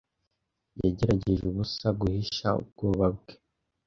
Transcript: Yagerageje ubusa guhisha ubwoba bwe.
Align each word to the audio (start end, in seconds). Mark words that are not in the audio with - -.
Yagerageje 0.81 1.43
ubusa 1.51 1.87
guhisha 1.99 2.47
ubwoba 2.61 3.05
bwe. 3.15 3.33